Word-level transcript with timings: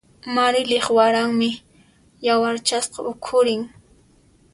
Marilyq 0.35 0.85
waranmi 0.97 1.49
yawarchasqa 2.27 2.99
ukhurin. 3.11 3.63